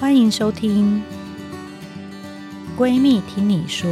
[0.00, 1.02] 欢迎收听
[2.80, 3.90] 《闺蜜听你说》。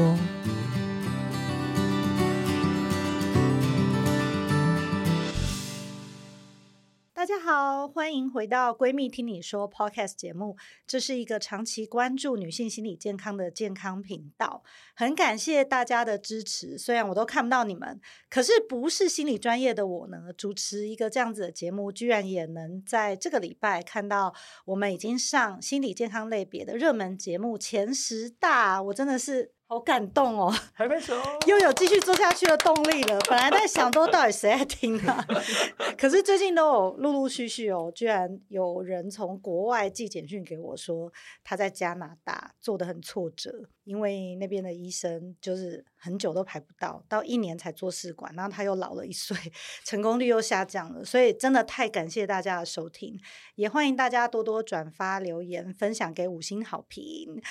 [7.50, 10.58] 好，欢迎回到《闺蜜听你说》Podcast 节目。
[10.86, 14.62] 这是一个长期关注女性心理健康的健康频道。
[14.94, 17.98] 很感谢大家的支持，虽然我都看不到你们，
[18.28, 24.34] 可是不是心理专业的我呢，主持一个这样子的节目，居然也能在这个礼拜看到
[24.66, 29.52] 我们已经上心理健康类别的热门节目前十大，我真的是。
[29.70, 30.50] 好感动哦！
[30.72, 31.14] 还没走，
[31.46, 33.18] 又有继续做下去的动力了。
[33.28, 35.22] 本来在想都，到底谁在听啊？
[35.98, 41.12] 可是最近都有陆陆续续哦，居然有人从国外寄简讯给我说，
[41.44, 49.36] 他在加拿大做的很挫折，因为那边的医生就是很久都排不到，到一年才做试管，然后他又老了一岁，
[49.84, 51.04] 成功率又下降了。
[51.04, 53.18] 所以真的太感谢大家的收听，
[53.56, 57.42] 也欢迎大家多多转发、留言、分享给五星好评。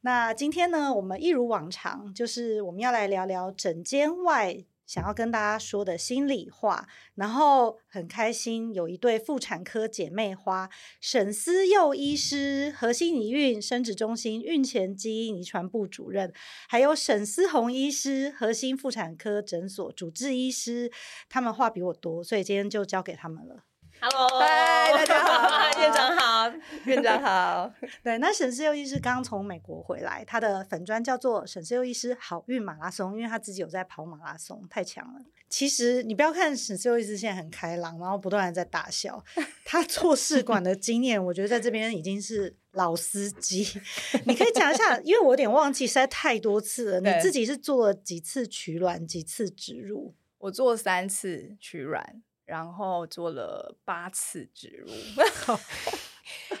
[0.00, 6.86] 那今天呢，我们一如往常，就是我们要来聊聊整间外想要跟大家说的心里话。
[7.14, 10.68] 然后很开心，有一对妇产科姐妹花，
[11.00, 16.32] 沈思佑医师，核心医孕生殖中心孕前基因遗传部主任，
[16.68, 20.90] 还有沈思红医师，核心妇产科诊所主治医师。
[21.28, 23.64] 他们话比我多，所以今天就交给他们了。
[24.06, 26.52] Hello，嗨，大家好， 院长好，
[26.84, 27.72] 院长好。
[28.02, 35.22] 对，那沈思佑医师刚从美国回来，他的粉砖叫做沈思佑医师好运马拉松，因为他自己有在跑马拉松，太强了。
[35.48, 39.24] 其实你不要看沈思佑医师现在很开朗，然后不断的在大笑，
[39.64, 43.66] 他做试管的经验，我觉得在这边已经是老司机。
[44.26, 47.00] 你可以讲一下，因为我有点忘记，实在太多次了。
[47.00, 50.14] 你自己是做了几次取卵，几次植入？
[50.40, 52.22] 我做三次取卵。
[52.44, 54.88] 然后做了八次植入，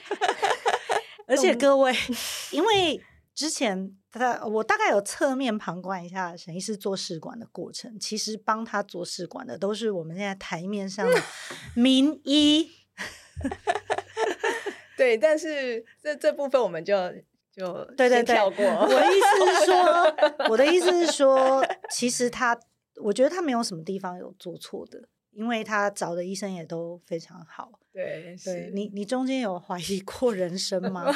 [1.26, 1.94] 而且各位，
[2.52, 3.00] 因为
[3.34, 11.22] 之前他我大概有侧面旁观一下沈医师做试管的过程，其实帮他做试管的都是我们现在台面上的
[11.74, 12.70] 名医。
[14.96, 16.94] 对，但是这这部分我们就
[17.52, 18.64] 就对对对，跳过。
[18.64, 19.26] 我的意思
[19.58, 20.14] 是说，
[20.48, 22.56] 我的意思是说，其实他，
[23.02, 25.08] 我觉得他没有什么地方有做错的。
[25.34, 31.12] 因为他找的医生也都非常好，对，对你，你中间有怀疑过人生吗？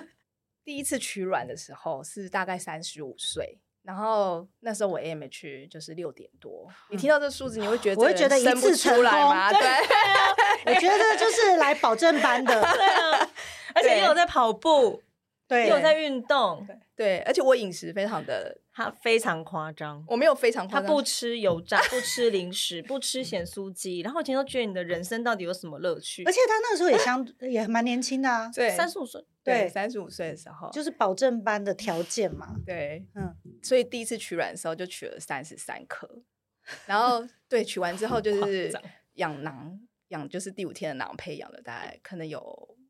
[0.64, 6.66] 第一次取卵的时候是大概三十五岁，然后那时候我 AMH 就是六点多。
[6.68, 9.50] 嗯、你听到这数字，你会觉得我会觉得一次出来吗？
[9.50, 9.60] 对，
[10.74, 13.30] 我觉得就是来保证班的， 对啊，
[13.74, 15.02] 而且又有在跑步。
[15.48, 26.22] 对，有在运动对，对，而且我饮食非常的，他非常夸张，我没有非常夸张，他不吃油炸，不吃零食，不吃咸酥鸡，然后以前都觉得你的人生到底有什么乐趣？
[26.24, 36.06] 而且他那个时候也相也蛮年轻的啊， 对，三十五岁，对，三十五岁的时候，就是保证班的条件嘛，对，嗯，所以第一次取卵的时候就取了三十三颗，
[36.84, 38.70] 然后对，取完之后就是
[39.14, 42.40] 养囊，养就是第五天的囊胚养了大概可能有，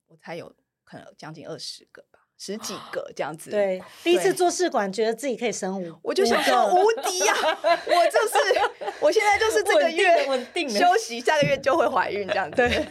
[0.08, 0.52] 我猜有
[0.82, 2.07] 可能将近二十个吧。
[2.40, 7.34] 十几个这样子，对，第一次做试管，觉得自己可以生五，我就想说无敌呀！
[7.34, 12.56] 我就是，我现在就是这个月稳定休息，下个月就会怀孕这样子。
[12.56, 12.86] 对，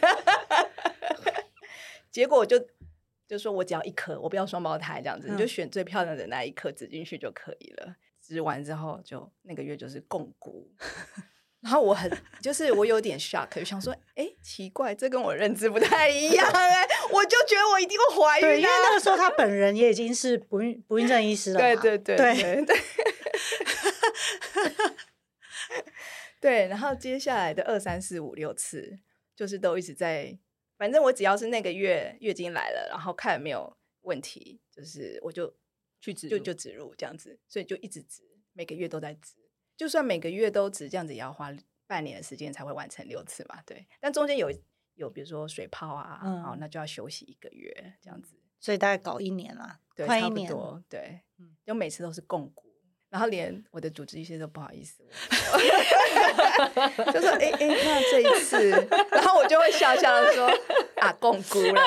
[2.12, 2.62] 结果就
[3.26, 7.96] 就说我只要一颗，我不要双胞胎这样子，你就选最漂亮的那一颗植进去就可以了。
[8.20, 10.70] 植完之后就那个月就是共估。
[11.60, 12.08] 然后我很
[12.40, 22.76] 就是我有点 shock，就想说，哎，奇怪，这跟我认知不太一样哎， 我就觉得我一定会怀孕，啊，对，因为那个时候他本人也已经是不孕不孕症医师了，对对对对对，对，
[26.40, 29.00] 对，然后接下来的二三四五六次，
[29.34, 30.38] 就是都一直在，
[30.76, 35.52] 反正我只要是那个月月经来了，然后看没有问题，就是我就
[36.00, 39.34] 去植就就植入这样子，所以就一直植，每个月都在植。
[39.78, 41.54] 就算每个月都只这样子，也要花
[41.86, 43.60] 半年的时间才会完成六次嘛？
[43.64, 43.86] 对。
[44.00, 44.50] 但中间有
[44.94, 48.34] 有比如说水泡啊，嗯，好，那就要休息一个月这样子。
[48.58, 50.48] 所以大概搞一年了，对，快一年。
[50.48, 51.20] 差不多，对。
[51.38, 52.64] 嗯，就每次都是共估，
[53.08, 55.04] 然后连我的主治医师都不好意思，
[57.12, 58.70] 就说：“哎、欸、哎、欸，那这一次，
[59.12, 60.50] 然后我就会笑笑的说：
[60.96, 61.80] 啊，共估了。”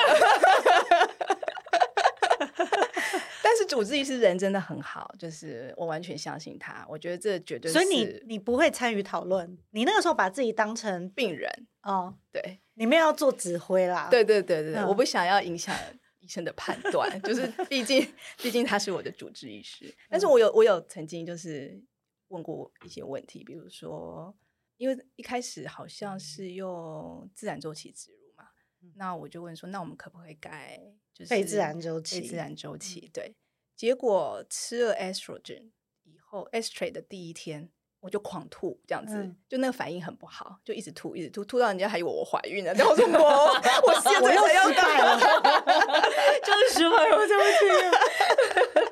[3.44, 6.86] 但是主治医师人真的很好，就是我完全相信他。
[6.86, 7.72] 我觉得这绝对是。
[7.72, 11.50] 所以你你不会参与讨论，你那个时候把自己当成病人
[11.82, 14.08] 哦，对，你们要做指挥啦。
[14.10, 15.74] 对对对对，嗯、我不想要影响
[16.20, 19.90] 医生的判断，就 是毕竟毕竟他是我的主治医师。
[20.10, 21.82] 但是我有我有曾经就是
[22.28, 24.36] 问过一些问题，比如说，
[24.76, 28.48] 因为一开始好像是用自然周期植入嘛，
[28.96, 30.78] 那我就问说，那我们可不可以改？
[31.14, 33.10] 就是非自然周期，非自然周期。
[33.12, 33.34] 对，
[33.76, 35.70] 结果吃了 estrogen
[36.04, 37.70] 以后，estrate 的第一天。
[38.02, 42.74] 我就狂吐，这样子，嗯、就那个反应很不好，就一直吐，一直吐，吐到人家还以为我怀孕了。
[42.74, 43.46] 然后我说 我，
[43.86, 45.20] 我现在才要改了，
[46.42, 47.44] 就是失败了，对不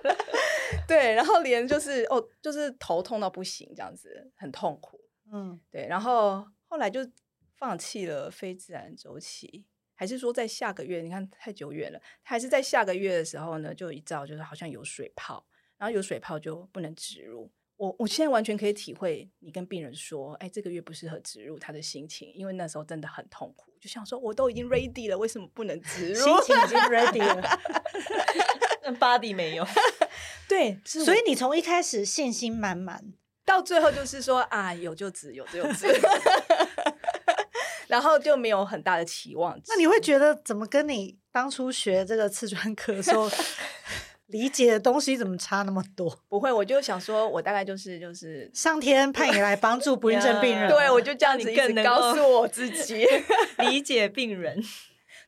[0.05, 0.15] 起。
[0.87, 5.01] 对，然后连就是哦，就是头痛到不行，这样子很痛苦。
[5.33, 7.01] 嗯，对，然后后来就
[7.57, 9.67] 放弃了非自然周期，
[10.01, 11.03] 还是说在下个月？
[11.03, 13.75] 你看太久远了，还是在下个月的时候呢？
[13.75, 15.45] 就一照就是好像有水泡，
[15.77, 17.53] 然后有水泡就不能植入。
[17.77, 26.25] 我我现在完全可以体会你跟病人说，哎，这个月不适合植入他的心情，因为那时候真的很痛苦，就想说我都已经 ready 了，为什么不能植入？
[26.25, 27.61] 心情已经 ready 了，
[28.99, 29.67] body 没有。
[30.49, 33.13] 对，所以你从一开始信心满满，
[33.45, 35.89] 到最后就是说啊，有就植，有就植，
[37.91, 39.61] 然后就没有很大的期望。
[39.69, 43.29] 那你会觉得怎么跟你当初学这个刺专科的时候？
[44.31, 46.09] 理解的东西怎么差那么多？
[46.29, 53.05] 不会，我就想说，我大概就是就是上天派你来帮助不孕症病人，对，我就这样子一直告诉我自己
[53.69, 54.63] 理解病人。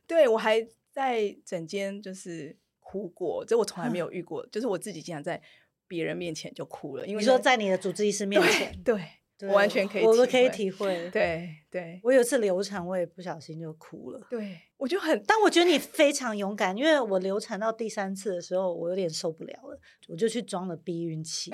[0.07, 5.41] 对，我还在整间就是哭过，这我从来没有遇过，就是我自己经常在
[5.85, 9.05] 别人面前就哭了，因为你说在你的主治医师面前，对
[9.47, 11.09] 我完全可以，我都可以体会。
[11.09, 14.27] 对对，我有一次流产，我也不小心就哭了。
[14.29, 21.51] 对，我就很，但我觉得你非常勇敢，因为我流产到第三次的时候，我有点受不了了，我就去装了避孕器，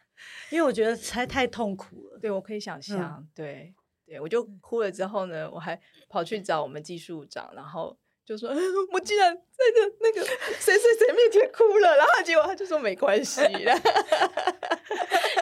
[0.50, 2.18] 因为我觉得实在太痛苦了。
[2.18, 3.18] 对，我可以想象。
[3.20, 8.50] 嗯、对对，我就哭了之后呢，我还跑去找我们技术长，然后就说
[8.92, 9.40] ：“我竟然在
[9.76, 10.24] 那那个
[10.60, 13.40] 谁谁谁面前哭了。”然后结果他就说：“没关系。”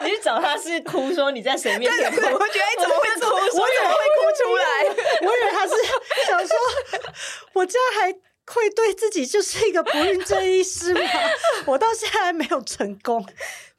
[0.01, 2.17] 你去找他是哭，说你在谁面前哭？
[2.17, 3.25] 我觉得你怎么会哭？
[3.27, 4.83] 我怎么会哭出来？
[5.21, 5.73] 我以为他是
[6.25, 6.57] 想说，
[7.53, 8.13] 我这样还
[8.45, 11.01] 愧对自己就是一个不孕症医师吗？
[11.67, 13.23] 我到现在还没有成功。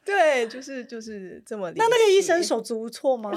[0.04, 1.72] 对，就是就是这么。
[1.76, 3.30] 那那个医生手足无措吗？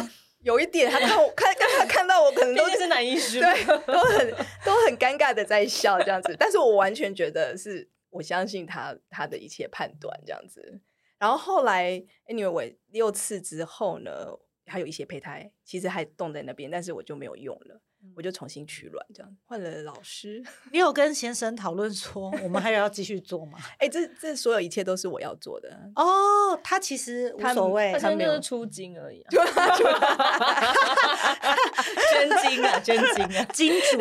[0.43, 4.29] 有一点，他看我看刚才看到我，可能都是男医师，对，都很
[4.65, 6.35] 都很尴尬的在笑这样子。
[6.37, 10.81] 但是我完全觉得是我相信他他的一切判断这样子。
[11.17, 14.27] 然后后来，anyway，六次之后呢，
[14.65, 17.81] 还有一些胚胎，其实还冻在那边，但是我就没有用了，
[18.15, 20.43] 我就重新取卵，这样换了老师。
[20.71, 23.57] 你有跟先生讨论说，我们还有要继续做吗？
[23.79, 26.59] 哎，这这所有一切都是我要做的哦。
[26.63, 29.31] 他其实无所谓，他就是出金而已，啊，
[32.11, 33.97] 捐精啊，捐精啊，金主，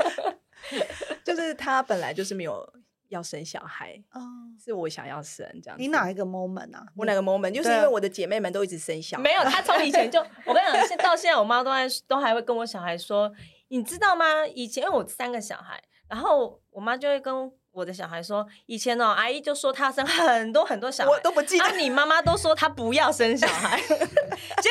[1.24, 2.72] 就是他本来就是没有。
[3.08, 4.20] 要生小孩哦，
[4.62, 5.76] 是我想要生这样。
[5.78, 6.86] 你哪一个 moment 啊？
[6.96, 7.50] 我哪个 moment？
[7.52, 9.22] 就是因为我的姐妹们都一直生小孩。
[9.22, 13.32] 没有，她从以前就， 我跟你讲，现到现在，我妈都还都还会跟我小孩说，
[13.68, 14.46] 你知道吗？
[14.46, 21.64] 以前因为我三个小孩，然后我妈就会跟我的小孩说，以前哦，阿姨就说她生很多很多小孩，我都不记得。
[21.64, 24.08] 啊，你妈妈都说她不要生小孩， 结果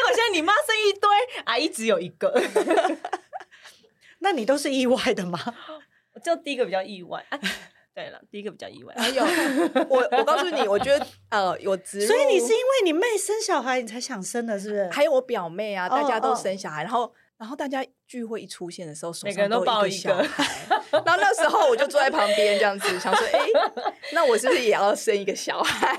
[0.07, 1.09] 现在你妈生一堆，
[1.45, 2.33] 阿姨只有一个。
[4.19, 5.39] 那你都是意外的吗？
[6.23, 7.23] 就第一个比较意外。
[7.29, 7.39] 啊
[7.95, 8.93] 对了，第一个比较意外。
[8.97, 9.23] 还有，
[9.87, 14.89] 我我告诉你，我觉得呃，有植入，所以你是因为你妹生小孩，你才想生的，是不是？
[14.91, 20.11] 还有我表妹啊，大家都生小孩，然后然后大家聚会一出现的时候，每个人都抱一个。
[20.91, 23.39] 然后那时候我就坐在旁边这样子，想说，哎，
[24.11, 25.95] 那我是不是也要生一个小孩？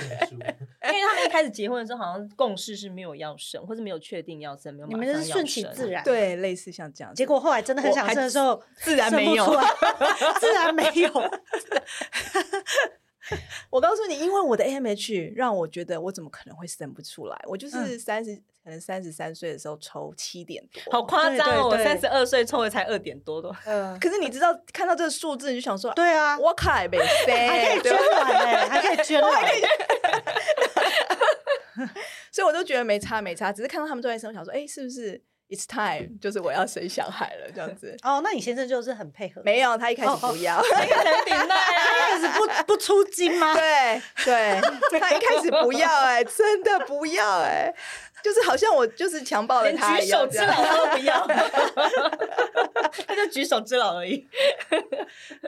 [0.88, 4.88] 因为他们一开始结婚的时候，好像共识是没有要生，或是没有确定要生，没有。
[4.88, 7.14] 你们是顺其自然，对，类似像这样。
[7.14, 9.44] 结果后来真的很想生的时候， 自然没有，
[10.40, 11.10] 自然没有。
[13.68, 17.38] 我告诉你，因为我的 AMH 让我觉得我怎么可能会生不出来？
[17.46, 21.68] 我就是三十、嗯，可能三十三岁的时候抽七点多，好夸张哦！
[21.68, 23.54] 我三十二岁抽的才二点多多。
[23.66, 29.44] 嗯，可是你知道看到这个数字，你就想说，对啊，我卡没生，还可以捐卵哎，还可以捐卵。
[32.50, 37.96] 我都觉得没差没差，只是看到他们都在生，我想说，哎、欸，是不是 It's time，就是我要生小孩了这样子。
[38.02, 39.40] 哦，那你先生就是很配合？
[39.44, 43.54] 没有，他一开始不要， 他一开始顶戴啊， 他一开始不不出金吗？
[43.54, 44.60] 对对，
[44.98, 47.74] 他一开始不要、欸，哎，真的不要、欸，哎，
[48.22, 51.26] 就是好像我就是强暴了他一样，举手之劳他都不要，
[53.06, 54.28] 他就举手之劳而已。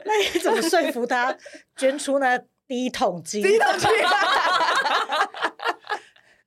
[0.05, 1.35] 那你怎么说服他
[1.75, 3.41] 捐出那第一桶金？
[3.43, 3.89] 第一桶金。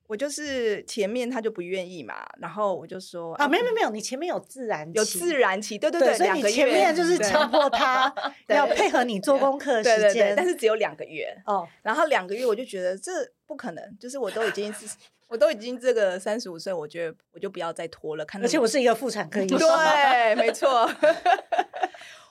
[0.06, 8.12] 我就是前面他就不愿意嘛，然后我就说啊，没有没有没有，你前面有自然期，有自然期，对对对，所以你前面就是强迫他
[8.48, 11.66] 要配合你做功课时间，但是只有两个月哦。
[11.82, 13.12] 然后两个月我就觉得这
[13.46, 14.86] 不可能，就是我都已经是
[15.28, 18.24] 我都已经这个三十五岁，我觉得我就不要再拖了。
[18.24, 20.88] 看，而且我是一个妇产科医生，对， 没错。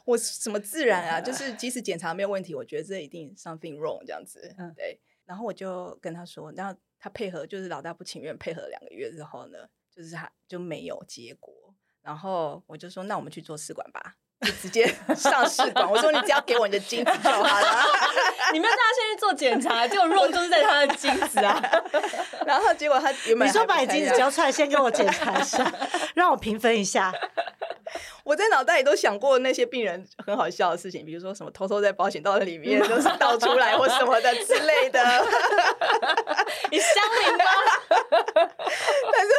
[0.06, 1.20] 我什么自然啊？
[1.20, 4.54] 就是 即使检查没有问题，我觉得这一定 something wrong 这样子。
[4.58, 5.00] 嗯，对。
[5.26, 9.60] 然后我就跟他说，然后他配合，就是老大不情愿配合两个月之后呢，
[9.96, 11.54] 就是他就没有结果。
[12.02, 14.16] 然后我就说，那我们去做试管吧。
[14.42, 14.86] 就直接
[15.16, 17.84] 上试管，我说你只要给我你的精子就好了。
[18.52, 21.62] 你没有带他先去做检查，结果肉都是在他的精子啊。
[22.46, 25.72] 然后结果他原本你说把你精子交出来，先给我检查一下，
[26.16, 27.14] 让我评分一下。
[28.26, 35.02] 我在脑袋里都想过那些病人很好笑的事情，比如说什么偷偷在保险套里面就是倒出来或什么的之类的。
[36.76, 37.46] 你相邻吗？
[39.14, 39.32] 但是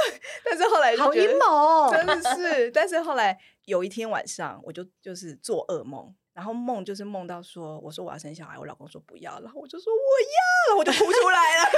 [0.44, 2.70] 但是后来好阴谋，真的是。
[2.70, 3.38] 但是后来。
[3.66, 9.98] 有一天晚上，我就就是做噩梦，然后梦就是梦到说，我说我要生小孩，我老公说不要，然后我就说我
[10.70, 11.68] 要，我就哭出来了。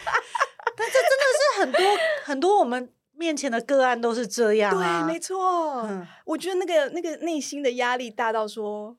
[0.74, 1.82] 但这真的是很多
[2.24, 5.82] 很多我们面前的个案都是这样啊，对，没错。
[5.82, 8.96] 嗯，我觉得那个那个内心的压力大到说，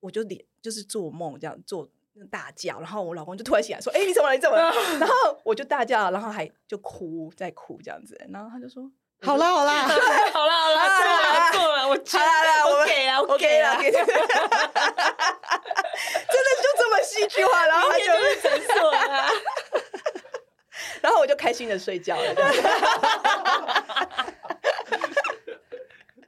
[0.00, 1.90] 我就连就是做梦这样做
[2.24, 4.34] 大叫，然后我老公就突然醒来说，哎，你怎么了？
[4.34, 4.72] 你怎么了？
[4.98, 8.90] 然后我就大叫，然后还就哭在哭这样子，然后他就说。
[9.22, 14.00] 好啦 好啦，好啦好啦，做了做了，我好啦，我给了我给了，真的
[16.60, 18.04] 就这么戏剧化，然后他就
[18.42, 19.26] 诊所了，
[21.00, 22.34] 然后我就开心的睡觉了。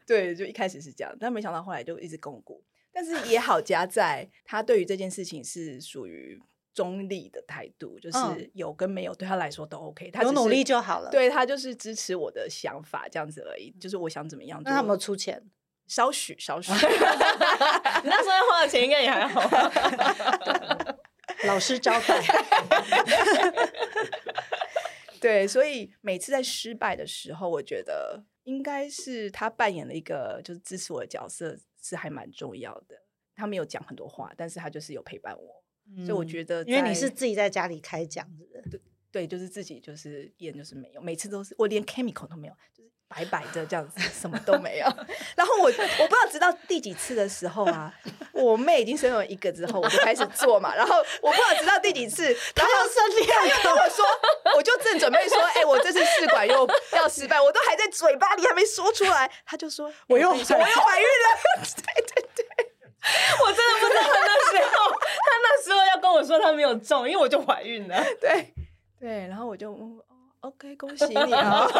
[0.06, 2.64] 对，就一开始是这样，但没想到后来就一直巩固，
[2.98, 6.40] 但是也好加在他对于这件事情是属于。
[6.74, 8.18] 中立的态度，就是
[8.54, 11.10] 有跟没有对他来说都 OK，他有努力就好了。
[11.10, 14.62] 对，他就是支持我的想法这样子而已，就是我想怎么样。
[14.62, 15.42] 那他有没有出钱？
[15.88, 16.70] 稍许稍许。
[16.70, 16.78] 你
[18.08, 19.42] 那时候花的钱应该也还好。
[21.48, 22.22] 老师招待。
[25.20, 32.96] 对，所以每次在失败的时候，我觉得应该是他扮演了一个就是支持我的角色，是还蛮重要的。
[33.34, 35.64] 他没有讲很多话，但是他就是有陪伴我。
[36.04, 38.80] 所以我觉得，因为你是自己在家里开讲的，对
[39.10, 42.54] 对，就是自己就是演就是没有，每次都是我连 chemical 都没有，
[43.10, 44.86] 就是白白的这样子，什么都没有。
[45.36, 47.92] 然后我我不知道直到第几次的时候啊，
[48.32, 50.74] 我妹已经生了一个之后，我就开始做嘛。
[50.74, 54.04] 然后我不知道直到第几次，她要生第二个，她跟我说，
[54.56, 61.38] 我就正准备说，哎、欸，我这次试管又要失败，我都还在嘴巴里还没说出来，她就说，我又我又怀孕了，
[61.76, 62.44] 对 对对。
[63.40, 68.04] 我真的不知道他那时候，他那时候要跟我说他没有中，因为我就怀孕了。
[68.20, 68.52] 对
[69.00, 70.04] 对，然后我就哦
[70.40, 71.66] ，OK，恭喜你啊！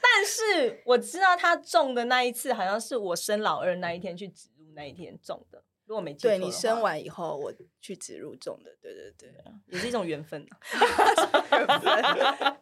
[0.00, 5.62] 但是我知道他中的那一次，好像是我生老二那一天去植入那一天中的。
[5.86, 9.32] 如果没记错，对，你生完以后我去植入种的，对对对，
[9.68, 10.58] 也是一种缘分啊。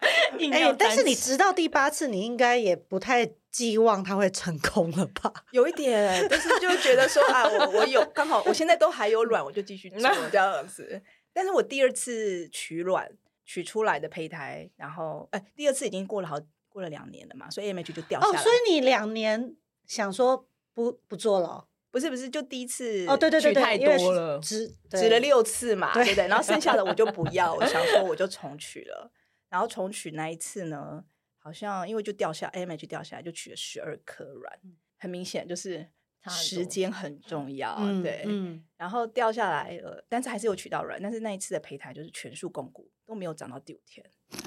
[0.52, 5.32] 哎，但是你直到第八次，你应该也不太寄望它会成功了吧？
[5.50, 11.02] 有一点，但是就觉得说啊，我我有刚好，我现在都还有卵，我就继续做这样子。
[11.32, 13.10] 但是我第二次取卵
[13.46, 16.38] 取出来的胚胎，然后哎，第二次已经过了好
[16.68, 18.38] 过了两年了嘛，所以 AMH 就掉下来。
[18.38, 21.68] 哦，所以你两年想说不不做了。
[21.88, 26.28] 不是不是，就第一次哦，对对对对，太多了，植植了六次嘛，对不对？
[26.28, 29.10] 然后剩下的我就不要，我想说我就 重取了。
[29.48, 31.02] 然后重取那一次呢，
[31.38, 34.60] 好像因为就掉下 AMH 掉下来，就取了十二颗卵，
[34.98, 35.88] 很明显就是
[36.28, 38.24] 时间很重要，对。
[38.26, 44.04] 嗯，然后掉下来了，但是还是有取到卵，但是那一次的胚胎就是全数供股，都没有长到第五天。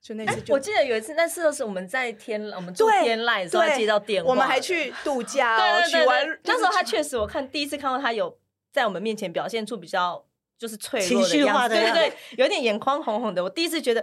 [0.00, 5.82] 就那次就，我记得有一次，那次都是我们在天，我们做天籁的时候接到电话，我们还去 度假哦。
[5.88, 8.38] 取完那时候他确实，我看第一次看到他有
[8.72, 10.24] 在我们面前表现出比较
[10.56, 13.42] 就是脆弱的样子，对对对，有点眼眶红红的。
[13.42, 14.02] 我第一次觉得，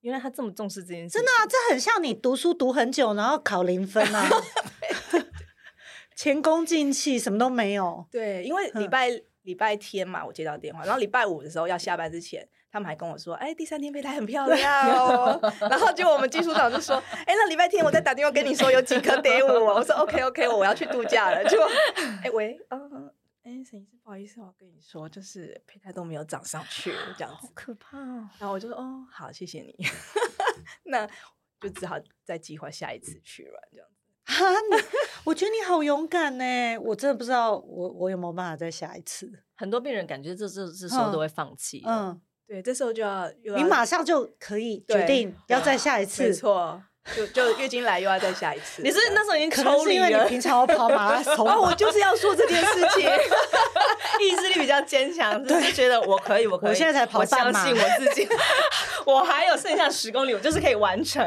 [0.00, 1.10] 原来他这么重视这件事。
[1.10, 4.30] 真的啊，这很像你读书读很久，然后考零分啊，
[6.22, 8.06] 前功尽弃，什么都没有。
[8.08, 9.08] 对，因为礼拜
[9.42, 12.48] 礼拜天嘛，我接到电话，然后礼拜五的时候要下班之前。
[12.70, 15.38] 他们还跟我说：“哎，第三天胚胎很漂亮哦。”
[15.68, 21.60] 然后结果我们技术长就说：“哎，那礼拜天我再打电话跟你说有几颗给我。”我说：“OK OK，我要去度假了。”就
[22.22, 23.12] 哎喂，嗯，
[23.42, 28.30] 哎，沈医师，不好意思，我跟你说，就是胚胎都没有长上去，这样子，好可怕哦。
[28.38, 29.76] 然后我就说：“哦，好，谢谢你。
[30.84, 31.06] ”那
[31.60, 34.01] 就只好再计划下一次取卵这样子。
[34.32, 34.82] 哈，你
[35.24, 36.78] 我觉得你好勇敢呢。
[36.78, 39.30] 我真的不知道我我有没有办法再下一次。
[39.56, 41.82] 很多病人感觉这这这时候都会放弃。
[41.86, 42.20] 嗯。
[42.44, 46.82] 对，这时候就要，你马上就可以决定要再下一次，没错，
[47.16, 48.82] 就就月经来又要再下一次。
[48.82, 53.08] 你是那时候已经抽离了，可能是因为你平常要跑马拉松， 我就是要说这件事情，
[54.20, 58.28] 意志力比较坚强，就是觉得我可以，我可以，我现在才跑半马，我相信我自己，
[59.06, 61.24] 我还有剩下十公里，我就是可以完成。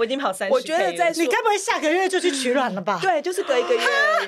[0.00, 2.98] 我已经跑三十，我觉得在你该不会下个月就去取卵了吧？
[3.02, 3.82] 对，就是隔一个月，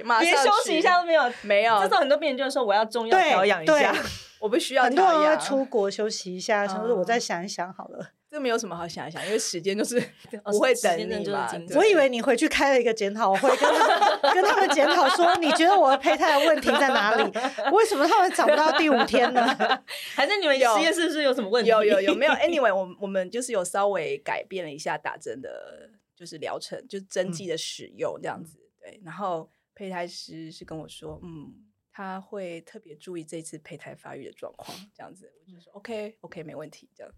[0.05, 1.81] 马上连休息一下都没有，没有。
[1.81, 3.95] 这时候很多病人就说我要中药调养一下，
[4.39, 5.07] 我不需要调养。
[5.07, 8.11] 很多人要出国休息一下，想说我再想一想好了。
[8.33, 10.01] 这没有什么好想一想，因为时间就是
[10.45, 11.47] 不会等你嘛。
[11.77, 17.23] 我以为你回去开了一个检讨会，跟他 跟他们检讨说，你觉得我的胚胎的问题在哪里？
[17.73, 19.43] 为什么他们找不到第五天呢？
[20.17, 21.69] 还是你们实验室是有什么问题？
[21.71, 28.59] 有有有没有？Anyway，我我们就是有稍微改变了一下打针的，就是疗程，就是针剂的使用这样子。
[28.81, 31.53] 对，然后胚胎师是跟我说，嗯，
[31.93, 35.31] 他会特别注意这次胚胎发育的状况，这样子。
[35.47, 37.13] 我就说 OK OK，没问题，这样。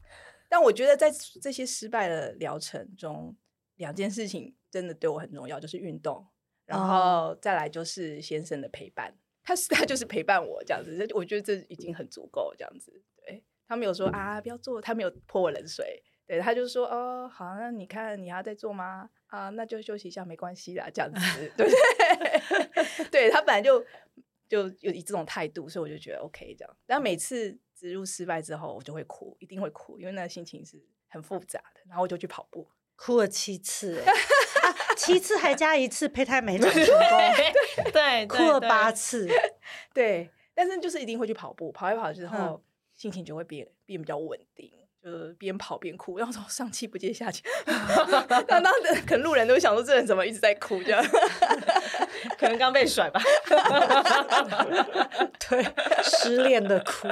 [0.55, 1.11] 但我觉得在
[1.43, 3.37] 这些失败的疗程中，
[3.75, 6.25] 两件事情真的对我很重要，就是运动，
[6.65, 9.13] 然后再来就是先生的陪伴。
[9.43, 13.03] 他是 他就是陪伴我这样子，我觉得这已经很足够这样子。
[13.17, 16.01] 对，他没有说啊不要做，他没有泼我冷水。
[16.25, 19.11] 对，他就说哦好，那你看你还要再做吗？
[19.27, 21.21] 啊，那就休息一下没关系啦，这样子
[21.59, 23.05] 对不对？
[23.11, 23.85] 对，他本来就
[24.49, 26.77] 就有以这种态度，所以我就觉得 OK 这样。
[26.87, 27.59] 但每次。
[27.75, 31.81] 植入失败之后，我就会哭，一定会哭，因为那个心情是很复杂的。
[31.89, 34.13] 然后我就去跑步，哭了七次，啊，
[34.97, 39.29] 七次还加一次胚胎没长成功，对，哭了八次，
[39.93, 40.31] 对。
[40.57, 42.63] 但是就是一定会去跑步，跑一跑之后，嗯、
[42.95, 44.71] 心情就会变变比较稳定，
[45.05, 47.43] 就是边跑边哭，然后说上气不接下气。
[48.49, 51.05] 那当的可能路人都想说这人怎么一直在哭这样。
[52.39, 53.21] 可能刚被甩吧，
[55.49, 55.63] 对，
[56.03, 57.09] 失恋的哭，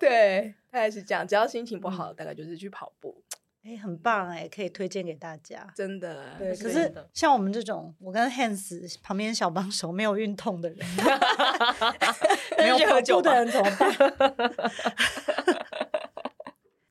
[0.00, 1.26] 对，大概是这样。
[1.26, 3.22] 只要心情不好，大概就是去跑步。
[3.64, 6.34] 哎，很棒哎，可以推荐给大家，真的。
[6.38, 10.78] 对，可是像我们这种，我跟 Hans 旁边小帮手没有运动的人，
[12.58, 13.92] 没有跑步的人怎么办？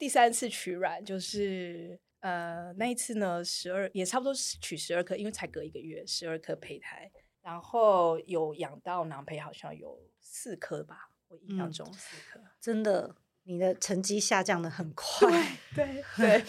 [0.04, 1.98] 第三次取卵就是。
[2.20, 12.39] 呃，那一次呢，十二也差不多是取十二颗，因为才隔一个月，十二颗胚胎，然后有养到囊胚，好像有四颗吧，我印象中四颗。
[12.39, 15.30] 嗯，真的，你的成绩下降的很快，
[15.76, 16.42] 对对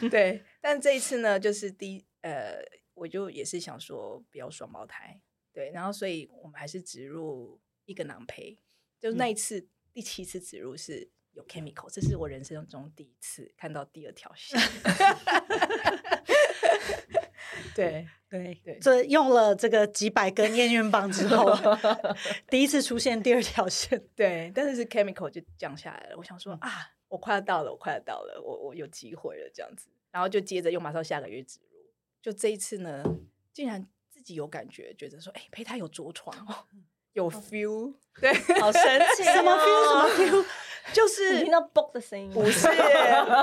[0.00, 0.44] 对 对。
[0.62, 2.58] 但这一次呢，就是第呃，
[2.94, 5.20] 我就也是想说不要双胞胎，
[5.52, 8.58] 对，然后所以我们还是植入一个囊胚，
[8.98, 11.10] 就那一次，嗯，第七次植入是。
[11.38, 14.60] 有 chemical，这是我人生中第一次看到第二条线。
[17.74, 21.56] 对对对，这用了这个几百根验孕棒之后，
[22.50, 24.04] 第一次出现第二条线。
[24.16, 26.16] 对，但是是 chemical 就降下来了。
[26.16, 29.88] 我想说啊，我快要到了，我快要到了，我我有机会了这样子。
[30.10, 31.78] 然后就接着又马上下个月植入。
[32.20, 33.04] 就这一次呢，
[33.52, 36.34] 竟然自己有感觉，觉得说，哎，胚胎有着床，
[37.18, 38.82] 有 feel，对，好神
[39.16, 40.08] 奇，什么 feel，什么
[40.40, 40.44] feel。
[40.90, 42.66] 就是听到啵的声音，不是，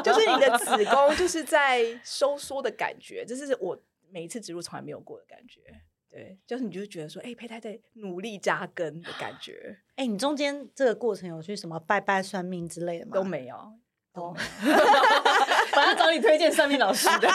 [0.03, 5.61] 就是你的子宫就是在收缩的感觉，这是我每一次植入从来没有过的感觉。
[6.09, 9.77] 对，就是你就觉得说，哎、欸，胚胎在努力扎根的感觉。
[9.89, 13.11] 哎、欸，你中间这个过程有去什么拜拜算命之类的吗？
[13.13, 13.73] 都没有，
[14.11, 14.39] 都没
[14.71, 14.75] 有。
[15.71, 17.29] 反正找你推荐算命老师的。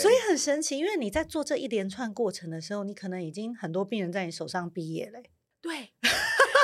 [0.00, 5.24] 所以很神奇，因为你在做这一连串过程的时候，你可能已经很多病人在你手上毕业嘞。
[5.60, 5.92] 对。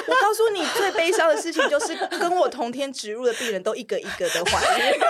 [0.07, 5.01] 我告诉你，最悲伤的事情就是跟我同天植入的病人都一个一个的怀孕，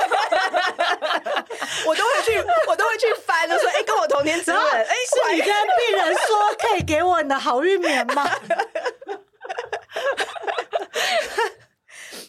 [1.84, 8.24] 我都会去，我都会去翻，就说：“哎、欸，跟我同天植入，哎、欸，是你跟病人说可以给我你的好运棉吗？”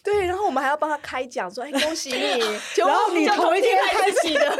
[0.03, 2.41] 对，然后我们还要帮他开奖，说：“哎、欸，恭喜你！
[2.77, 4.57] ”然后你同一天开启的。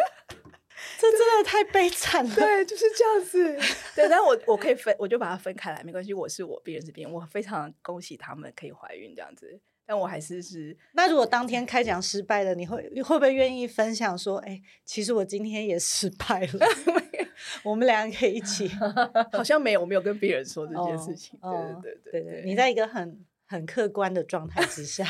[1.00, 3.76] 这真的太悲惨了，对，就是这样子。
[3.96, 6.14] 对，但我我可以分，我就把它分开来，没关系。
[6.14, 9.60] 我是我，别人是别人，我非常恭喜他们可以怀孕这样子。
[9.88, 10.76] 但我还是是。
[10.94, 16.68] 那如果当天开奖失败了，你会会不会愿意分享说，哎，其实我今天也失败了，
[17.64, 18.68] 我们两个可以一起？
[19.32, 21.40] 好像没有，我没有跟别人说这件事情。
[21.40, 25.06] 对对对对对，对，你在一个很很客观的状态之下，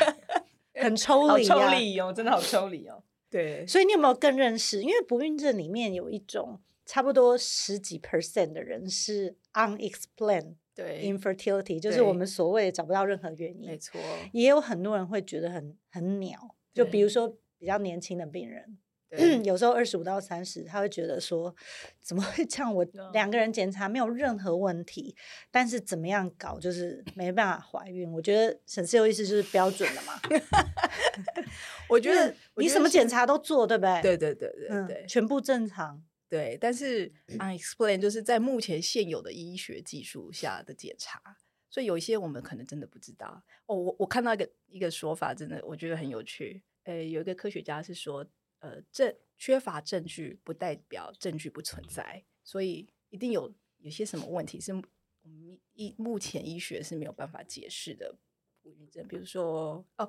[0.74, 3.02] 很抽离，抽离哦，真的好抽离哦。
[3.36, 4.80] 对，所以你有没有更认识？
[4.80, 13.66] 因为不孕症里面有一种差不多十几 percent 的人是 unexplained 对 infertility，就是我们所谓找不到任何原因。
[13.66, 14.00] 没错，
[14.32, 18.78] 也有很多人会觉得很很鸟，就比如说比较年轻的病人。
[19.44, 21.54] 有时候二十五到三十，他会觉得说，
[22.02, 22.74] 怎么会这样？
[22.74, 25.14] 我两个人检查没有任何问题，
[25.50, 28.10] 但是怎么样搞就是没办法怀孕。
[28.12, 30.20] 我觉得沈思佑意思就是标准的嘛。
[31.88, 34.02] 我觉得你什么检查都做，对不对？
[34.02, 36.02] 对对对对对，嗯，全部正常。
[36.28, 41.20] 对，但是 unexplained 就是在目前现有的医学技术下的检查。
[41.68, 43.42] 所以有一些我们可能真的不知道。
[43.66, 46.62] 哦，我我看到一个一个说法，真的我觉得很有趣。
[46.84, 48.24] 呃，有一个科学家是说，
[48.60, 54.80] 呃，证缺乏证据不代表证据不存在，所以一定有有些什么问题是我
[55.28, 58.16] 们医目前医学是没有办法解释的
[58.62, 59.06] 不孕症。
[59.06, 60.08] 比如说，哦，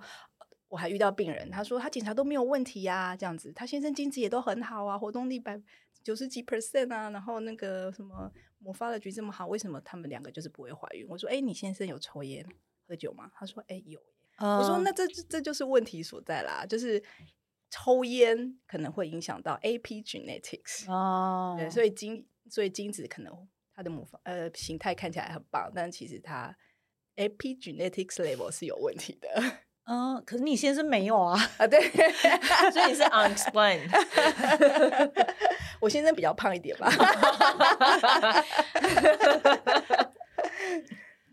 [0.69, 5.61] 我还遇到病人，他说他检查都没有问题呀，啊，这样子，他先生精子也都很好啊，活动力百
[6.01, 8.31] 九十几 percent 啊，然后那个什么
[8.63, 11.05] 我发的局这么好，为什么他们两个就是不会怀孕？
[11.09, 12.45] 我说，哎，你先生有抽烟
[12.87, 13.29] 喝酒吗？
[13.33, 14.01] 他说，哎，有。
[14.39, 17.01] 我说，那这这就是问题所在啦，就是
[17.69, 26.55] 抽烟可能会影响到 epigenetics 哦，对，所以精所以精子可能它的母方呃形态看起来很棒，但其实它
[27.15, 29.29] epigenetics level 是有问题的。
[29.89, 31.39] 嗯，可是你先生没有啊？
[31.57, 31.79] 啊，对，
[32.71, 33.89] 所以你是 unexplained。
[35.79, 36.91] 我先生比较胖一点吧。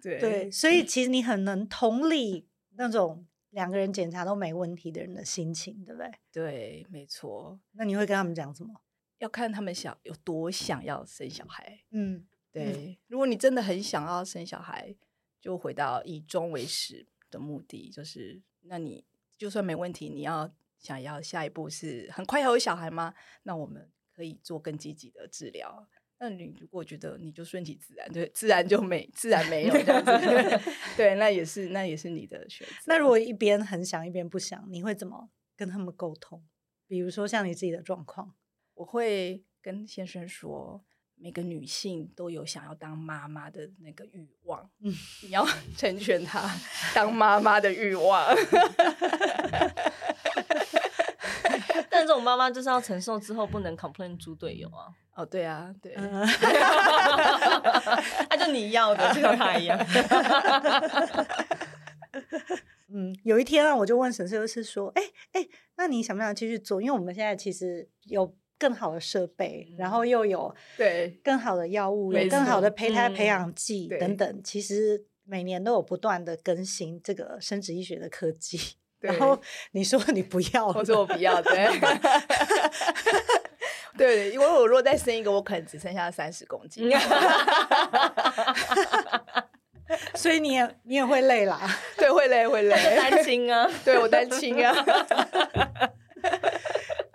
[0.00, 2.48] 对对，所以其实你很能同理。
[2.76, 6.12] 那种两个人检查都没问题的人的心情，对不对？
[6.32, 7.58] 对，没错。
[7.72, 8.74] 那你会跟他们讲什么？
[9.18, 11.84] 要看他们想有多想要生小孩。
[11.90, 12.64] 嗯，对。
[12.64, 14.94] 嗯、如果你真的很想要生小孩，
[15.40, 19.04] 就回到以终为始的目的，就是那你
[19.38, 23.14] 就算没问题，你要想要下一步是很快要有小孩吗？
[23.44, 25.88] 那我们可以做更积极的治疗。
[26.18, 30.10] 那你如果觉得你就顺其自然，对，自然就没，自然没有这样子，
[30.96, 32.74] 对，那也是，那也是你的选择。
[32.86, 36.42] 那如果一边很想，一边不想，你会怎么跟他们沟通？
[36.86, 38.34] 比如说像你自己的状况，
[38.74, 40.84] 我会跟先生说，
[41.16, 45.44] 每个女性都有想要当妈妈的那个欲望，嗯，你要
[45.76, 46.48] 成全她
[46.94, 48.34] 当妈妈的欲望。
[52.04, 54.92] 但这种妈妈就是要承受之后不能 complain 猪队友啊。
[55.14, 56.20] 哦，对啊，对， 那、
[58.28, 59.78] 啊、就你要的，就像他一样。
[62.92, 66.82] 嗯，有一天啊，我就问沈摄师说：“哎哎，那你想不想继续做？
[66.82, 78.58] 因为我们现在其实有更好的设备，嗯、然后又有对更好的药物，有更好的胚胎培养剂等等，其实每年都有不断的更新这个生殖医学的科技。
[79.06, 79.38] 对然后
[79.72, 81.68] 你说你不要，我说我不要，对。
[83.96, 86.90] ”对，因为我如果再生一个，我可能只剩下三十公斤，
[90.16, 91.60] 所以你也你也会累啦，
[91.96, 94.74] 对，会累会累，担心啊，对我担心啊。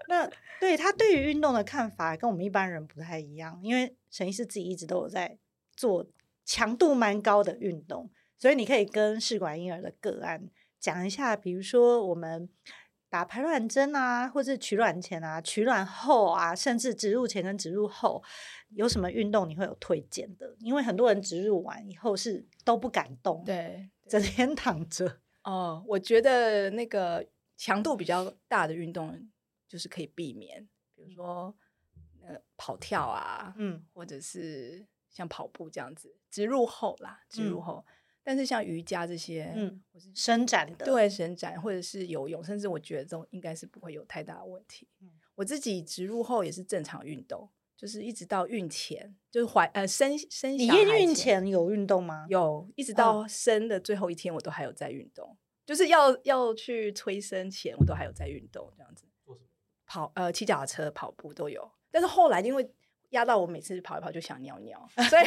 [0.07, 5.37] 那对他对于运动的看法跟我们一般人不太一样，因为沈医师自己一直都有在
[5.75, 6.05] 做
[6.45, 10.47] 强度蛮高的运动，所以你可以跟试管婴儿的个案
[10.79, 12.49] 讲一下，比如说我们。
[13.11, 18.21] 打排卵针啊，或是取卵前啊、取卵后啊，甚至植入前跟植入后，
[18.75, 20.55] 有什么运动你会有推荐的？
[20.59, 25.21] 因为很多人植入完以后是都不敢动，对，整天躺着。
[25.43, 29.27] 哦，我觉得那个强度比较大的运动
[29.67, 31.55] 就是可以避免，比如说
[32.21, 37.83] 呃跑跳啊，嗯，或者是像跑步这样子，植入后啦，植入后。
[37.87, 37.93] 嗯
[38.29, 44.87] 但是像瑜伽这些，嗯，我是伸展的，对，伸展或者是游泳，甚至我觉得这种应该是不会有太大的问题。
[45.01, 50.83] 嗯，我自己植入后也是正常运动，就是一直到孕前，就是怀呃生生小孩。
[50.83, 52.27] 你孕前有运动吗？
[52.29, 59.07] 有，一直到生的最后一天，我都还有在运动，哦、就是要要去催生前，我都还有在运动，这样子。
[59.87, 62.71] 跑呃骑脚踏车、跑步都有，但是后来因为。
[63.09, 65.25] 压到我每次跑一跑就想尿尿，所以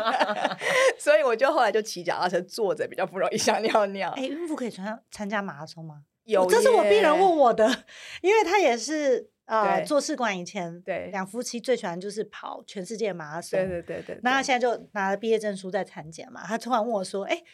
[0.98, 4.10] 所以我就后来就骑脚踏车坐着比较不容易想尿尿。
[4.10, 6.02] 哎、欸，孕妇可以参加参加马拉松吗？
[6.24, 7.84] 有，这是我病人问我的，
[8.22, 14.20] 因为他也是呃做试管以前，对两夫妻最喜欢就是跑全世界马拉松，对对对对。
[14.22, 17.44] 那他现在就拿了毕业证书在产检嘛，他突然问我说：“哎、欸。”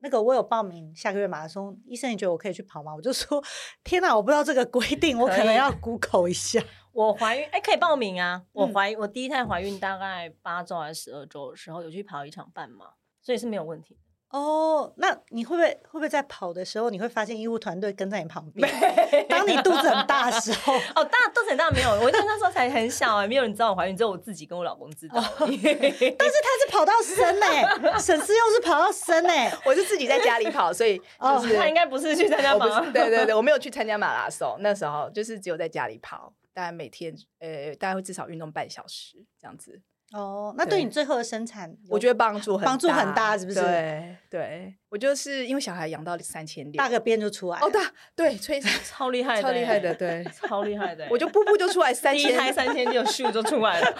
[0.00, 2.94] 那个我有报名下个月马拉松，医生你觉得我可以去跑吗？
[2.94, 3.42] 我就说
[3.82, 6.62] 天哪，我不知道这个规定，我可能要 Google 一下。
[6.92, 8.42] 我怀孕哎，可以报名啊！
[8.52, 12.86] 我怀我第一胎怀孕大概八周还是十二周的时候，有去跑一场半马，
[13.22, 13.96] 所以是没有问题。
[14.30, 18.68] 哦，那你会不会会不会在跑的时候，你会发现医护团队跟在你旁边？
[19.26, 25.14] 当你肚子很大的时候， 哦，大肚子很大没有，我那时候才很小哎，没有人知道我怀孕，只有我自己跟我老公知道。
[25.38, 32.92] 但是他是跑到生哎，沈思又是跑到生哎，我是自己在家里跑，所以就是他应该不是去参加马拉松。
[32.92, 39.80] 对对对，我没有去参加马拉松，那时候就是只有在家里跑，大概每天呃，大概会至少运动半小时这样子。
[40.12, 43.60] 哦，那对你最后的生产，我觉得帮助很大，帮助很大，是不是？
[43.60, 47.80] 对对，我就是因为小孩养到三千六，大个便就出来哦，大
[48.16, 53.94] 对，催 超厉害， 超厉害的，对，超厉害的，我就步步就出来三千，第一胎三千六，咻就出来了，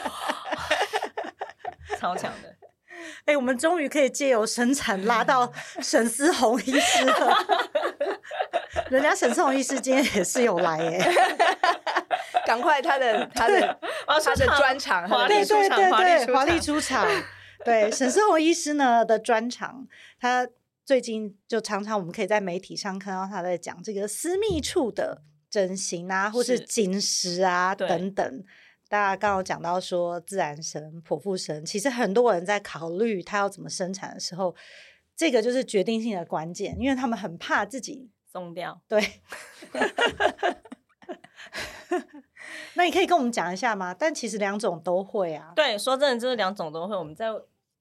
[1.98, 2.48] 超强的。
[3.24, 7.36] 哎、欸，我们终于可以借由生产拉到沈思宏医师了。
[8.90, 10.98] 人家沈思宏医师今天也是有来耶，
[12.46, 13.60] 赶快他的他的
[14.06, 15.90] 他的专场，华对对对
[16.26, 17.06] 对，华丽出出场。
[17.64, 19.86] 对沈思宏医师呢的专场，
[20.20, 20.48] 他
[20.84, 28.44] 最近就常常我们可以在媒体上看到他在讲这个私密处的整形啊，或是紧实啊等等。
[28.88, 34.54] 大家刚刚讲到说自然神、剖腹神，其实很多人在考虑他要怎么生产的时候，
[35.14, 38.80] 这个就是决定性的关键，因为他们很怕自己松掉。
[38.88, 39.20] 对，
[42.74, 43.94] 那你可以跟我们讲一下吗？
[43.94, 45.52] 但其实两种都会啊。
[45.54, 46.96] 对，说真的，就是两种都会。
[46.96, 47.28] 我们在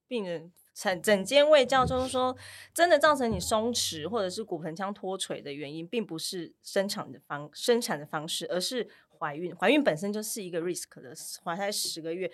[0.06, 2.36] 病人诊诊间位教，就是说，
[2.72, 8.88] 真的造成你松弛或者是骨盆腔脱垂的原因，并不是生产的方生产的方式，而是。
[9.20, 12.30] 怀孕，怀孕本身就是一个 risk 的，怀胎十个月，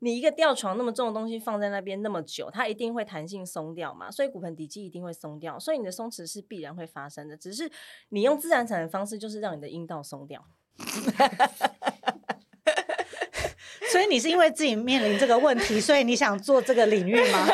[0.00, 7.72] 你一个吊床那么重的东西放在那边那么久，它一定会弹性松掉嘛，所以骨盆底肌一定会松掉，所以你的松弛是必然会发生的，只是
[8.10, 10.46] 你用自然产的方式，就是让你的阴道松掉。
[13.90, 17.46] 所以你是因为自己面临这个问题，所以你想做这个领域吗？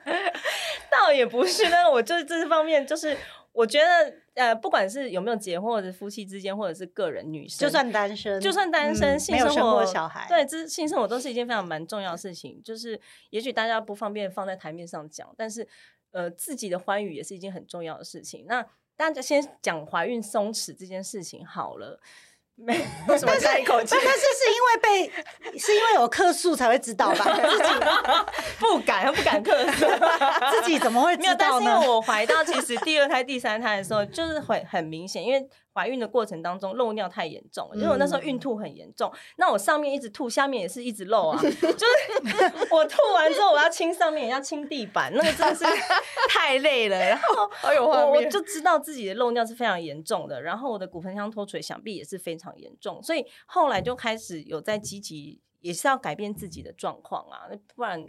[0.90, 3.16] 倒也不是，那我就是这方面就是。
[3.52, 12.62] 我觉得，呃，不管是有没有结婚，或者夫妻之间，或者是个人女生，就算单身，就算单身，嗯、性生活，小孩，对，这性生活都是一件非常蛮重要的事情。
[12.62, 12.98] 就是，
[13.30, 15.66] 也许大家不方便放在台面上讲，但是，
[16.12, 18.44] 呃，自己的欢愉也是一件很重要的事情。
[18.46, 18.64] 那
[18.96, 22.00] 大家先讲怀孕松弛这件事情好了。
[22.64, 23.88] 没，为什么叹一口气？
[23.90, 24.76] 但是是因为
[25.52, 27.24] 被，是因为有客诉才会知道吧？
[27.24, 27.64] 自己
[28.60, 29.86] 不敢，不敢客诉，
[30.52, 31.34] 自己怎么会知道呢？
[31.34, 35.48] 没有，但是因为我怀到其实第二胎、第三胎的时候，就是会很明显，因为。
[35.72, 45.64] 怀孕的过程当中漏尿太严重了，因为我那时候孕吐很严重，嗯、那我上面一直吐，下面也是一直漏啊， 就是 我吐完之后我要清上面，也要清地板，那个真的是
[46.28, 46.98] 太累了。
[46.98, 47.50] 然后
[47.84, 55.40] 我我就知道自己的漏尿是非常严重的，然后我的骨盆腔脱垂想必也是非常严重，所以后来就开始有在积极。
[55.60, 58.04] 也是要改变自己的状况啊，不然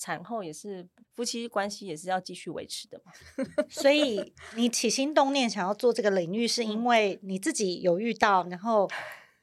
[0.00, 3.12] 产后也是夫妻关系也是要继续维持的嘛。
[3.70, 8.88] 所以你起心动念想要做这个领域，是因为你自己有遇到，然后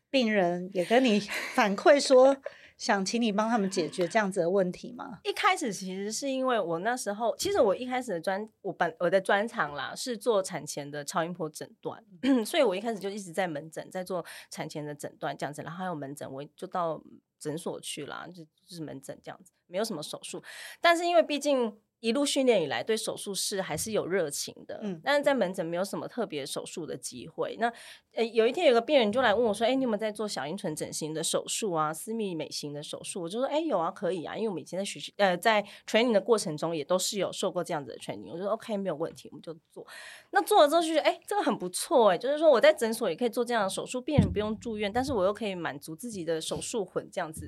[0.10, 1.20] 病人也跟你
[1.56, 2.38] 反馈说。
[2.76, 5.20] 想请你帮他们解决这样子的问题吗？
[5.24, 12.04] 一开始其实是因为我那时候，其实我一开始的专，我本我的专长啦是做产前的超音波诊断，
[12.44, 17.02] 所以我一开始就一直在门诊在做产前的诊断这样子，然后还有门诊，我就到
[17.44, 20.44] 诊所去啦，就就是门诊这样子，没有什么手术，
[20.80, 21.78] 但是因为毕竟。
[22.04, 24.82] 一路训练以来，对手术室还是有热情的。
[24.84, 27.56] 嗯，但是在门诊没有什么特别手术的机会。
[27.62, 27.72] 那
[28.12, 31.94] 呃，有一天有个病人就来问我说：“哎，你有没有在做小阴唇整形的手术啊？
[31.94, 39.88] 私密美型的手术？”我就说：“哎，有啊，可以啊，因为我们以前在学习呃在 training 的过程中也都是有受过这样子的 training。”我就说：“OK，没有问题，我们就做。”
[40.32, 47.44] 那做了之后就觉得：“哎，这个很不错哎，就是说我在诊所也可以做这样的手术，病人不用住院，但是我又可以满足自己的手术魂这样子。”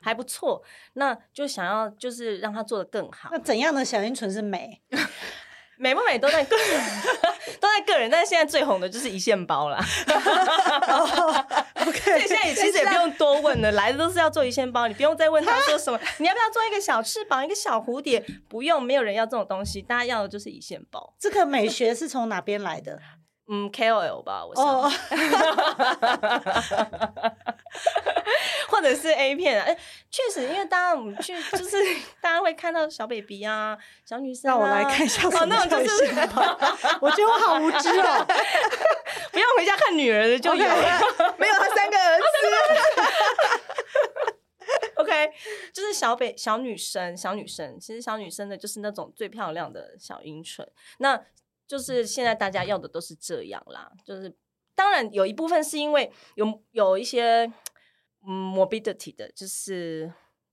[0.00, 0.62] 还不错，
[0.94, 3.28] 那就想要就是让他做得更好。
[3.32, 4.80] 那怎样的小阴唇是美？
[5.78, 6.84] 美不美都在个人，
[7.58, 8.10] 都在个人。
[8.10, 9.82] 但是现在最红的就是一线包啦。
[10.88, 11.34] oh,
[11.88, 18.22] 以现在也其实也不用多问了，来的都是要做一线包，你不用再问他说什么，你要不要做一个小翅膀、一个小蝴蝶？
[18.46, 21.14] 不用，没有人要这种东西，大家要的就是一线包。
[21.18, 23.00] 这个美学是从哪边来的？
[23.50, 24.64] 嗯，KOL 吧，我想。
[24.64, 24.92] Oh.
[28.68, 29.76] 或者是 A 片啊，哎，
[30.10, 31.76] 确实，因为大家我们去就是
[32.22, 36.40] 大家会看到小 baby 啊，小女生、啊，让我来看一下什么叫一线包。
[37.00, 38.24] 我觉得我好无知哦，
[39.32, 41.34] 不要回家看女儿的就有了，okay.
[41.36, 42.24] 没有他三个儿子。
[44.96, 45.32] OK，
[45.74, 50.66] 就是小北小女生，小女生，其实小女生的就是那种最漂亮的小阴唇，
[50.98, 51.20] 那
[51.70, 54.34] 就是现在大家要的都是这样啦，就是
[54.74, 57.52] 当然有一部分是因为有有一些。
[58.22, 60.12] 嗯，morbidity 的就是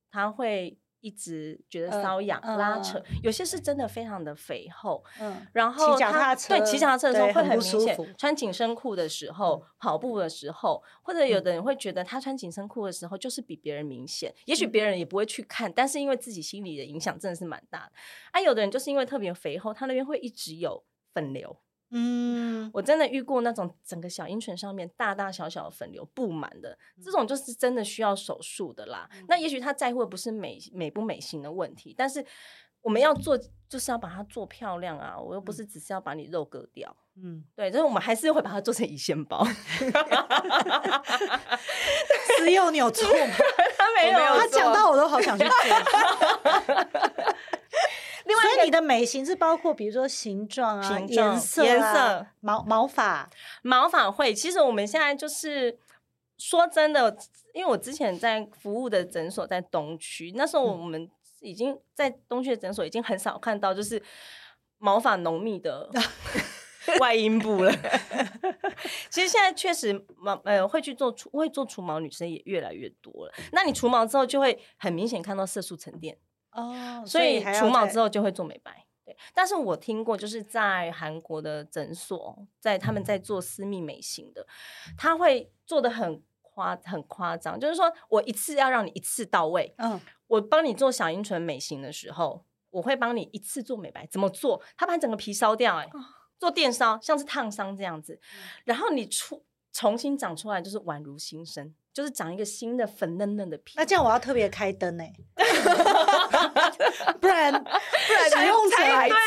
[0.10, 5.04] 他会一直觉得瘙痒、呃、拉扯、呃，有些是真的非常的肥厚。
[5.20, 8.16] 嗯，然后骑脚踏车，对，骑脚踏车的时候会很明显。
[8.18, 14.40] 穿紧身裤的时候、嗯，跑步的时候，或者有的人会觉得他穿紧身裤的时候就是比别人明显、嗯。
[14.46, 17.92] 也许别人也不会去看，但是因为自己心里的影响真的是蛮大的。
[18.32, 20.82] 啊，有的人就是因为特别肥厚，他那边会一直有
[21.18, 21.58] 粉瘤。
[21.90, 29.10] 嗯，我真的遇过那种整个小阴唇上面大大小小的粉瘤布满的，这种就是真的需要手术的啦。
[29.14, 32.24] 嗯、那也许他在乎的不是美美不美型的问题，但是
[32.82, 33.36] 我们要做
[33.68, 35.18] 就是要把它做漂亮啊！
[35.18, 36.96] 我又不是只是要把你肉割掉。
[37.16, 39.44] 嗯，对，就是我们还是会把它做成乙酰包。
[42.38, 43.34] 只有你有错吗？
[43.78, 45.54] 他没有，他讲到我都好想去做。
[48.28, 53.30] 那你的美型是包括比如说形状啊、形状颜色、颜色、毛毛发、
[53.62, 54.34] 毛发会。
[54.34, 55.78] 其实我们现在就是
[56.38, 57.18] 说真的，
[57.54, 61.10] 因为我之前在服务的诊所在东区，那时候我们
[61.40, 64.02] 已经在东区的诊所已经很少看到就是
[64.78, 65.90] 毛发浓密的。
[67.02, 67.72] 外阴部了，
[69.12, 73.34] 其实现在确实毛呃会去做除会做除毛女生也越来越多了。
[73.52, 76.18] 那你除毛之后就会很明显看到色素沉淀
[76.58, 78.86] 哦，所以除毛之后就会做美白。
[79.06, 84.46] 对，但是我听过就是在韩国的诊所，在他们在做私密美型的，
[84.98, 89.74] 他会做的很夸很夸张，就是说我一次要让你一次到位。
[89.78, 94.06] 嗯，我帮你做小阴唇美型的时候，我会帮你一次做美白。
[94.08, 94.62] 怎么做？
[94.76, 95.90] 他把整个皮烧掉、欸，哎。
[96.40, 98.22] 做电烧像是烫伤这样子，
[98.64, 99.44] 然后你出
[99.74, 103.74] 重新长出来就是宛如新生，就是长一个新的粉嫩嫩的皮。
[103.76, 105.14] 那这样我要特别开灯呢、欸，
[107.20, 109.18] 不然不然使用者来做，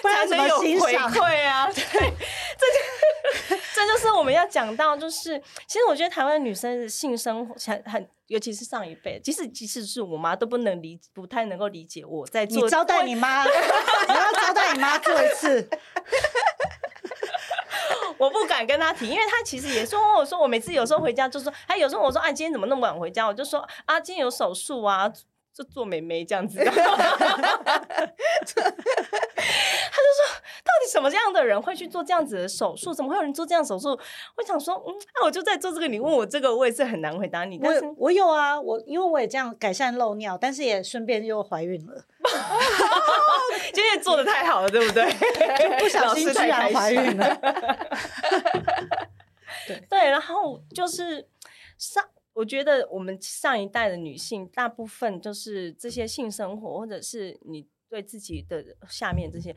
[0.00, 1.10] 不然怎么欣赏？
[1.10, 12.62] 对啊， 对，这就这就是我们要讲到，就是其实我觉得台湾女生的性生活很很，尤其是上一辈，即使即使是我妈都不能理，不太能够理解我在做。
[12.62, 15.68] 你招待你妈， 你要招待你妈做一次。
[18.20, 23.26] 我不敢跟他提，因为他其实也说我说我每次有时候回家就说，他有时候我说啊，今天怎么那么晚回家？
[23.26, 25.10] 我就说啊，今天有手术啊，
[25.54, 26.62] 就做美眉这样子。
[30.90, 32.92] 什么样的人会去做这样子的手术？
[32.92, 33.90] 怎么会有人做这样手术？
[34.36, 35.86] 我想说，嗯，那我就在做这个。
[35.86, 37.58] 你问我这个，我也是很难回答你。
[37.58, 42.04] 但是我我有啊，我因为我也这样改善漏尿，但是也顺便又怀孕了。
[43.72, 45.10] 今天做的太好了，对不对？
[45.78, 47.40] 不小心居然怀孕了。
[49.66, 51.28] 对对，然后就是
[51.78, 59.54] 上，我觉得我们上一代的女性，大部分就是这些性生活，或者是你对自己的下面这些，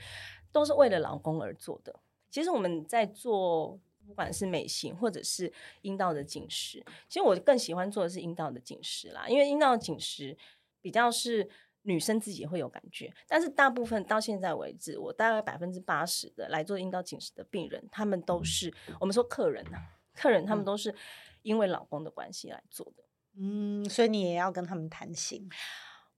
[0.53, 1.93] 都是为了老公而做的。
[2.31, 10.37] 其实我们在做，不管是美型或者是阴道的紧实，其实我更喜欢做的是阴道的紧实啦，因为阴道紧实
[10.81, 11.49] 比较是。
[11.85, 19.77] 女生自己会有感觉，但是大部分到现在为止，我大概百分之八十的来做阴道紧实的病人，他们都是我们说客人呐，
[20.15, 20.95] 客人他们都是
[21.41, 23.03] 因为老公的关系来做的。
[23.35, 25.49] 嗯，所以你也要跟他们谈心。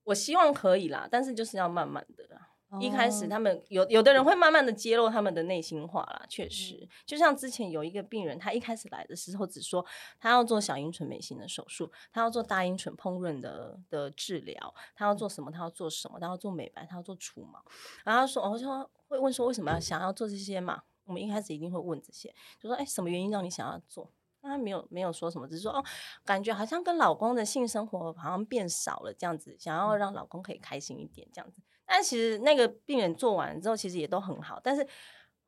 [0.03, 2.51] 我希望可以啦，但是就是要慢慢的啦。
[2.79, 9.85] 一开始他们有有的人会慢慢的揭露他们的内心话啦，确实，嗯、就像之前有一个病人，他一开始来的时候只说
[10.19, 15.51] 他要做小阴唇美型的手术，他要做大阴唇烹饪的的治疗，他要做什么？
[15.51, 16.19] 他要做什么？
[16.19, 17.63] 他要做美白，他要做除毛。
[18.03, 18.67] 然后他说，我就
[19.07, 20.83] 会问说为什么要想要做这些嘛？
[21.05, 24.11] 我们一开始一定会问这些，就说哎，什么原因让你想要做？
[24.41, 25.83] 他没有没有说什么，只是说哦，
[26.23, 31.61] 感觉好像跟老公的性生活好像变少了这样子，想要让老公可以开心一点这样子。
[31.85, 34.59] 但其实那个病人做完之后，其实也都很好。
[34.63, 34.85] 但是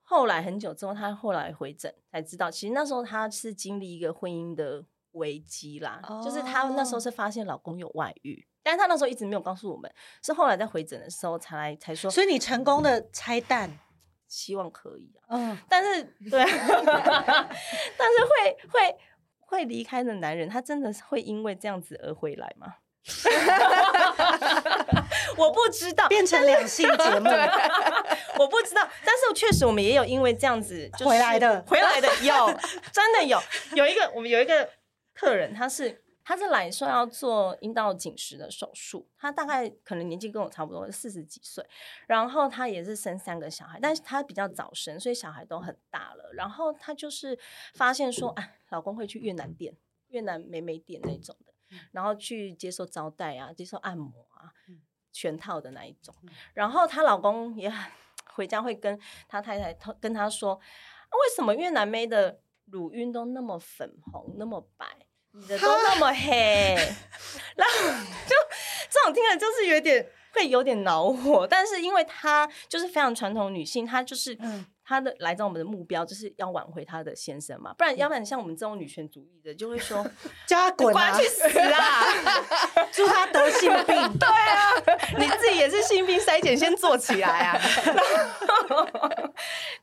[0.04, 6.00] 后来很久之后，他后来回诊才知道，其实那时候他是经历一个婚姻的危机啦。
[6.04, 6.24] Oh.
[6.24, 9.92] 就是他那时候是发现老公有外遇，但是他那时候一直没有告诉我们，
[10.24, 12.10] 是后来在回诊的时候才来才说。
[12.10, 13.80] 所以你成功的拆弹，
[14.28, 15.28] 希望可以啊。
[15.30, 16.44] 嗯，但是对，
[17.98, 18.98] 但是会会
[19.40, 22.76] 会离开的男人，他真的是会因为这样子而回来吗？
[25.38, 27.30] 我不知道，变成两性节目，
[28.40, 28.88] 我不知道。
[29.06, 32.48] 但是确实，我们也有因为这样子就回来的，回来的有，
[32.92, 33.40] 真的有。
[33.76, 34.70] 有一个，我们有一个
[35.14, 41.66] 客人，他是他是来说要做阴道紧实的手术，他大概可能年纪跟我差不多，四十几岁。
[42.08, 46.32] 然后他也是生三个小孩，但是他比较早生，所以小孩都很大了。
[46.34, 47.38] 然后他就是
[47.76, 49.74] 发现说，哎，老公会去越南店、
[50.10, 51.47] 越南美美店那种的。
[51.92, 54.52] 然后去接受招待啊，接受按摩啊，
[55.12, 56.14] 全套的那一种。
[56.54, 57.92] 然后她老公也很
[58.34, 64.86] 回家会跟她太太跟她说，啊，为什么越南妹的乳晕都那么粉红，那么白，
[65.32, 66.76] 你的都那么黑？
[67.56, 67.90] 然后
[68.28, 68.36] 就
[68.90, 74.38] 这种听了就是有点会有点恼火，但是因为她就是非常传统女性，她就是
[74.88, 74.90] 嗯。
[74.90, 80.02] 他的来找我们的目标就是要挽回她的先生嘛，不然要不然像我们这种女权主义的就会说
[80.48, 82.06] 叫他滚啊，去死啊，
[82.94, 83.96] 祝他得性病。
[84.18, 84.72] 对啊，
[85.20, 87.60] 你自己也是性病筛检先做起来啊。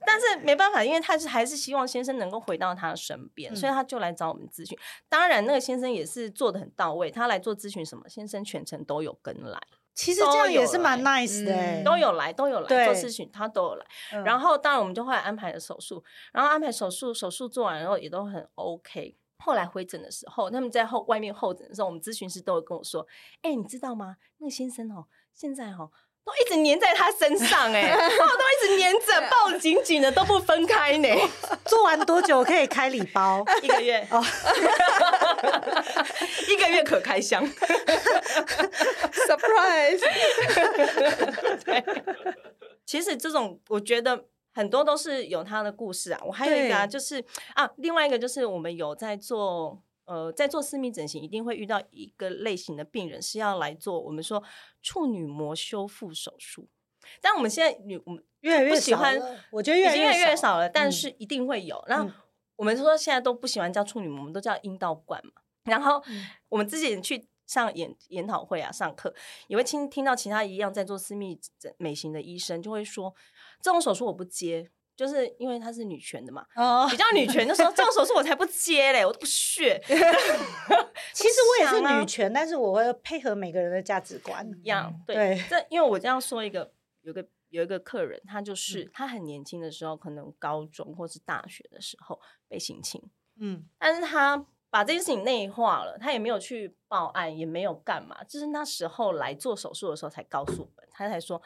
[0.07, 4.79] 但是没办法，因为她是还是希望先生能够回到他身边，嗯、所以她就来找我们咨询。
[5.09, 9.61] 当然，那个先生也是做的很到位，他来做咨询什么，先生全程都有跟来。
[9.95, 13.87] 其实这样也是蛮 nice 的、欸，都有来，都有来做咨询，他都有来。
[14.13, 19.17] 嗯、然后当然我们就后来安排了手术，然后安排手术，手术做完然后也都很 OK。
[19.39, 23.07] 后来回诊的时候，他们在后外面候诊的时候，我们咨询师都有跟我说
[23.43, 24.17] ：“哎、欸，你知道吗？
[24.39, 25.91] 那个先生哦，现在哦
[26.25, 31.09] 都一直粘在他身上，哎，然后都一直粘着，抱紧紧的都不分开呢。
[31.67, 33.45] 做完多久可以开礼包？
[33.63, 34.25] 一个月哦，
[36.49, 37.47] 一个月可开箱，
[39.29, 40.01] surprise。
[41.65, 41.85] 对，
[42.87, 46.21] 其实这种我觉得很多都是有他的故事啊。
[46.25, 47.23] 我还有一个啊，就是
[47.55, 49.83] 啊，另外一个就是我们有在做。
[50.07, 54.43] 呃，在做私密整形，一定会遇到一个类型的病人是要来做我们说
[54.83, 56.69] 处女膜修复手术。
[57.21, 59.19] 但我们现在女我们越来越喜欢，
[59.51, 61.83] 我觉得越来越，越少了，但是一定会有。
[61.87, 62.11] 然后
[62.57, 65.33] 我们说现在都不喜欢叫处女膜，我们都叫阴道管嘛。
[65.65, 66.03] 然后
[66.49, 69.15] 我们自己去上研研讨会啊，上课
[69.49, 73.15] 也会听听到其他一样在做私密整美型的医生就会说，
[73.63, 74.71] 这种手术我不接。
[74.97, 76.89] 就是因为她是女权的嘛，oh.
[76.91, 79.81] 比较女权，就说这种手术我才不接嘞，我都不屑。
[81.13, 84.93] 其实我也是女权，但是我会配合每个人的价值观一样。
[85.07, 86.73] 对，对这因为我这样说一个，
[87.03, 93.03] 有个有一个客人，他就是、嗯、他很年轻的时候，可能高中或是大学的时候被性侵，
[93.41, 101.41] 嗯，但是他把这件事情内化了，他也没有去报案，也没有干嘛，就是那时候来做手术的时候才告诉我们，他才说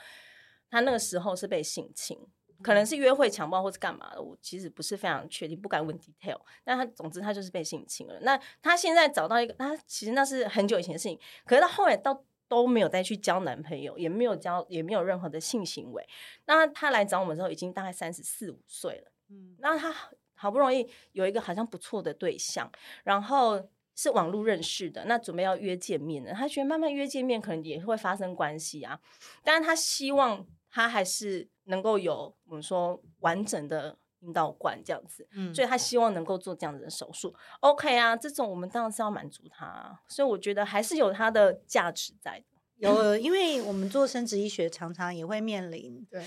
[0.71, 2.19] 他那个时候是被性侵。
[2.63, 6.41] 可能是约会强暴或是干嘛的，我其实不是非常确定，不敢问 detail。
[6.65, 8.19] 但他总之他就是被性侵了。
[8.23, 11.19] 那他现在找到一个，他其实那是很久以前的事情。
[11.45, 16.05] 可是他后来到都没有再去交男朋友，也没有交，也没有任何的性行为。
[16.47, 19.13] 那他来找我们之后，已经大概三十四五岁了。
[19.29, 19.95] 嗯，那他
[20.35, 22.71] 好不容易有一个好像不错的对象，
[23.05, 26.33] 然后是网络认识的，那准备要约见面了。
[26.33, 28.99] 他觉得慢慢约见面可能也会发生关系啊，
[29.43, 31.49] 但是他希望他还是。
[31.71, 42.57] 能够有我们说完整的阴道管这样子，嗯，所以他希望能够做这样子的手术，OK 啊，这种我们当然是要满足他啊，所以我觉得还是有它的价值在的。
[42.77, 46.25] 有， 因为我们做生殖医学，常常也会面临，对，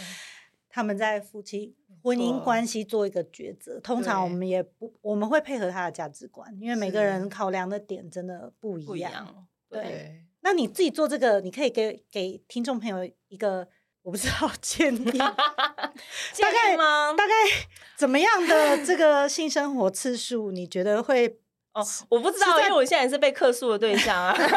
[0.70, 8.96] 他们在夫妻婚姻关系做一个抉择，通常我们也不，我们会配合他的价值观，因为每个人考量的点真的不一样。
[8.96, 13.68] 一样对，对，那你自己做这个，你可以给给听众朋友一个。
[14.04, 15.32] 我不知道建议， 大
[16.52, 17.14] 概吗？
[17.18, 17.34] 大概
[17.96, 21.38] 怎么样的这个性生活次数，你觉得会？
[21.74, 24.36] 哦，我不知道，因为我现在也是被客诉的对象啊。
[24.38, 24.50] 我也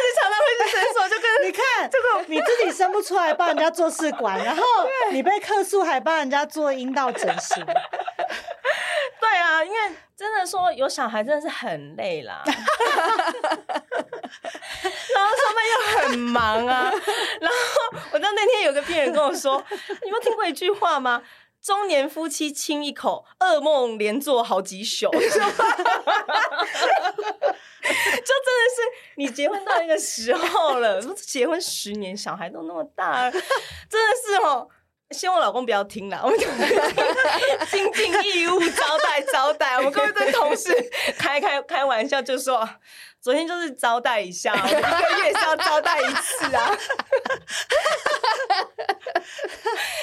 [0.00, 4.62] 是常常会去诊所，就跟你看这个，你自己生不出来，帮人家做试管，然后
[5.12, 7.64] 你被客诉，还帮人家做阴道整形。
[9.20, 9.78] 对啊，因为
[10.16, 12.42] 真的说有小孩真的是很累啦。
[15.66, 16.92] 又很忙啊，
[17.40, 19.62] 然后我知道那天有个病人跟我说
[20.04, 21.22] ：“你有听过一句话吗？
[21.62, 25.10] 中年夫妻亲一口，噩梦连做好几宿。
[25.16, 25.38] ”就真
[27.90, 28.82] 的是
[29.16, 34.68] 你结婚到一个时候了，结婚十年，小孩都那么大，真的是哦。
[35.10, 36.46] 希望我老公不要听了，我们就
[37.70, 39.76] 尽尽义务招待招待。
[39.76, 40.74] 我们各位对同事
[41.18, 42.68] 开开开玩笑，就说
[43.24, 44.78] 昨天就是招待一下， 我一个
[45.24, 46.76] 月是要招待一次啊，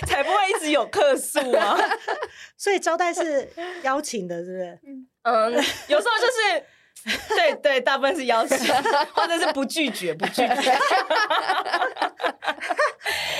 [0.07, 1.77] 才不会一直有客诉啊。
[2.57, 3.47] 所以招待是
[3.83, 4.79] 邀请的，是不是？
[5.21, 5.53] 嗯，
[5.87, 6.65] 有时候就是
[7.35, 8.57] 对对，大部分是邀请，
[9.13, 10.47] 或者是不拒绝，不拒绝。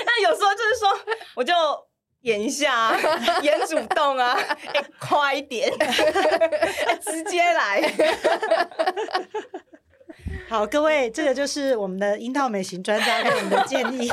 [0.06, 0.96] 那有时候就是说，
[1.34, 1.56] 我就
[2.22, 2.98] 演一下、啊，
[3.42, 4.34] 演主动啊，
[4.74, 7.82] 哎、欸，快一点，欸、 直接来。
[10.50, 14.12] 好，各位，这个就是我们的阴道美型专家给我们的建议。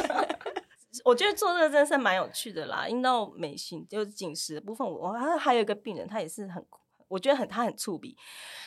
[1.04, 4.86] 我觉得做这个真的是蛮有趣的啦，阴道美型就是紧实的部分。
[4.86, 6.64] 我还还有一个病人，他也是很。
[7.08, 8.14] 我觉得很，他很粗鄙。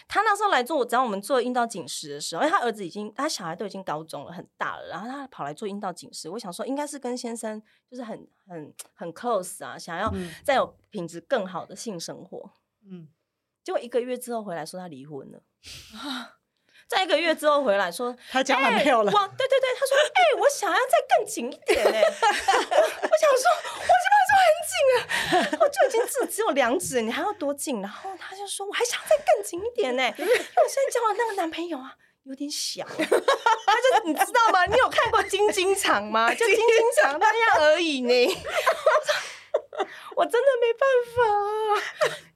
[0.07, 6.29] 他那时候来做，只要我们做阴道紧实的时候，因为他儿子已经，他小孩都已经高中了，很大了，然后他跑来做阴道紧实。
[6.29, 10.13] 我想说，应该是跟先生就是很很很 close 啊，想要
[10.43, 12.51] 再有品质更好的性生活。
[12.85, 13.07] 嗯，
[13.63, 15.41] 结果一个月之后回来说他离婚了。
[16.89, 19.11] 在一个月之后回来说 他交男朋友了。
[19.13, 22.01] 哇，对对对，他说，哎、欸，我想要再更紧一点哎。
[22.03, 23.47] 我想说，
[23.79, 27.81] 我这边说很紧啊，我就已经只只有两指，你还要多紧？
[27.81, 32.85] 然后他就说，我还想再更紧一点呢，因为我现在交的那个男朋友啊，有点小。
[32.85, 34.65] 他就你知道吗？
[34.65, 36.33] 你有看过晶晶肠吗？
[36.33, 36.65] 就晶晶
[37.01, 38.13] 肠那样而已呢。
[40.15, 41.73] 我真的没办法啊，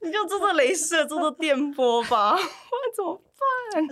[0.00, 2.40] 你就做做镭射，做做电波吧，我
[2.94, 3.22] 怎么
[3.72, 3.88] 办？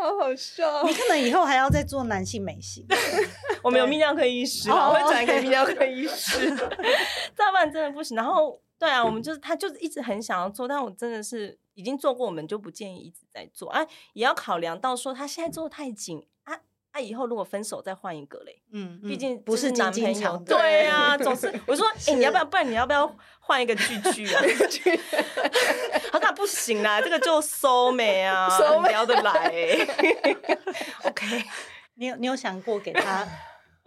[0.00, 0.82] 好好笑！
[0.84, 2.86] 你可能以后还要再做男性美型。
[3.62, 6.50] 我们有泌尿科医师，我会转给泌尿科医师。
[7.34, 8.16] 再不然真的不行。
[8.16, 13.68] 然后，对啊，我们就是他，就是一直很想要做，但我真的是已经做过，我们就不建议一直在做。
[13.70, 16.24] 啊，也要考量到说他现在做太紧
[17.00, 22.44] 以后如果分手再换一个嘞，嗯，毕竟不是男朋友，对啊，总是 我说，哎，你要不要？
[22.44, 24.42] 不然你要不要换一个句句啊？
[26.12, 29.52] 他说不行啦，这个就收美啊，收聊得来。
[31.04, 31.44] OK，
[31.94, 33.26] 你有你有想过给他？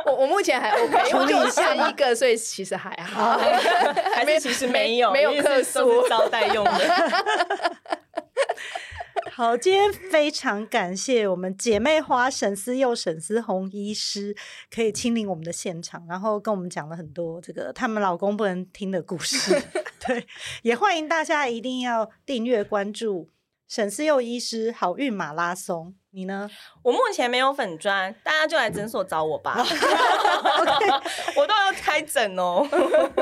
[0.03, 3.37] 我我目前还 OK，因为就生一个，所以其实还好，
[4.15, 6.71] 还没其实没有没有客诉招待用的。
[9.33, 14.35] 好，今天非常感谢我们姐妹花沈思佑、沈思红医师
[14.69, 19.57] 可以亲临我们的现场，然后跟我们讲了很多这个他们老公不能听的故事。
[20.05, 20.27] 对，
[20.63, 23.29] 也欢迎大家一定要订阅关注
[23.69, 25.95] 沈思佑医师好运马拉松。
[26.13, 26.49] 你呢？
[26.83, 29.55] 我目前没有粉砖，大家就来诊所找我吧。
[31.37, 32.67] 我都要开诊哦。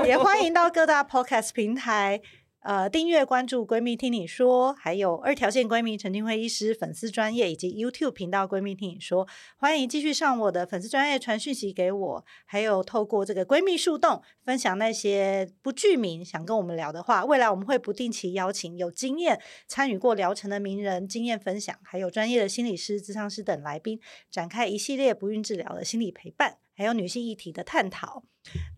[0.03, 2.19] 也欢迎到各大 Podcast 平台。
[2.61, 17.23] 呃，订阅关注闺蜜听你说，还有二条线闺蜜陈菁徽医师粉丝专业以及 YouTube 频道闺蜜听你说，欢迎继续上我的粉丝专业传讯息给我，还有透过这个闺蜜树洞分享那些不具名想跟我们聊的话。
[17.23, 28.23] 未来我们会不定期邀请有经验参与过疗程的名人经验分享，还有专业的心理师、咨商师等来宾，展开一系列不孕治疗的心理陪伴，还有女性议题的探讨。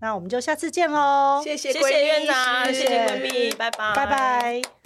[0.02, 1.40] 那我们就下次见喽！
[1.44, 4.81] 谢谢谢谢院长，谢谢闺蜜，拜拜，拜拜。